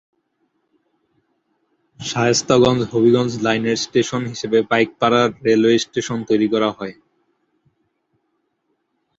[1.99, 6.95] শায়েস্তাগঞ্জ -হবিগঞ্জ লাইনের স্টেশন হিসেবে Paikpara railway station তৈরি করা হয়ে।